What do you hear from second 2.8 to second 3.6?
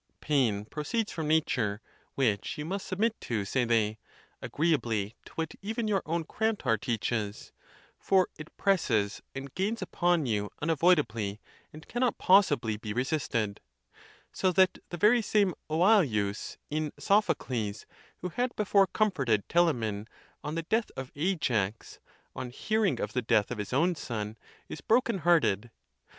submit to,